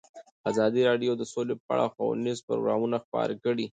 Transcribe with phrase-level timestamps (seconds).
[0.49, 3.65] ازادي راډیو د سوله په اړه ښوونیز پروګرامونه خپاره کړي.